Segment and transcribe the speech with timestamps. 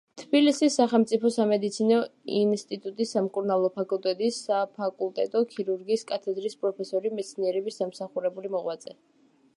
[0.19, 1.99] თბილისის სახელმწიფო სამედიცინო
[2.37, 9.01] ინსტიტუტის სამკურნალო ფაკულტეტის საფაკულტეტო ქირურგიის კათედრის პროფესორი, მეცნიერების დამსახურებული მოღვაწე.